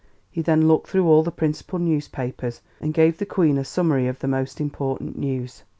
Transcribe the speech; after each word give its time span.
He 0.31 0.41
then 0.41 0.67
looked 0.67 0.87
through 0.89 1.07
all 1.07 1.21
the 1.21 1.29
principal 1.31 1.77
newspapers 1.77 2.61
and 2.79 2.91
gave 2.91 3.19
the 3.19 3.25
Queen 3.27 3.59
a 3.59 3.63
summary 3.63 4.07
of 4.07 4.17
the 4.17 4.27
most 4.27 4.59
important 4.59 5.15
news. 5.15 5.61